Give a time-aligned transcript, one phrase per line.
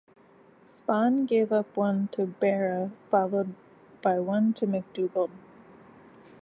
[0.65, 3.53] Spahn gave up one to Berra, followed
[4.01, 5.29] by one to McDougald.